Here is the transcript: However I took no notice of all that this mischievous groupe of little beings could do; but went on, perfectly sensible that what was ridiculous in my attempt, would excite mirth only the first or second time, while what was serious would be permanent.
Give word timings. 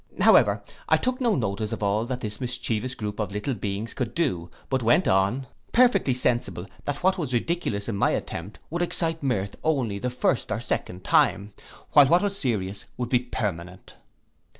However 0.19 0.63
I 0.89 0.97
took 0.97 1.21
no 1.21 1.35
notice 1.35 1.71
of 1.71 1.83
all 1.83 2.05
that 2.05 2.21
this 2.21 2.41
mischievous 2.41 2.95
groupe 2.95 3.19
of 3.19 3.31
little 3.31 3.53
beings 3.53 3.93
could 3.93 4.15
do; 4.15 4.49
but 4.67 4.81
went 4.81 5.07
on, 5.07 5.45
perfectly 5.73 6.15
sensible 6.15 6.65
that 6.85 7.03
what 7.03 7.19
was 7.19 7.33
ridiculous 7.35 7.87
in 7.87 7.95
my 7.97 8.09
attempt, 8.09 8.57
would 8.71 8.81
excite 8.81 9.21
mirth 9.21 9.55
only 9.63 9.99
the 9.99 10.09
first 10.09 10.51
or 10.51 10.59
second 10.59 11.03
time, 11.03 11.53
while 11.91 12.07
what 12.07 12.23
was 12.23 12.35
serious 12.35 12.85
would 12.97 13.09
be 13.09 13.19
permanent. 13.19 13.93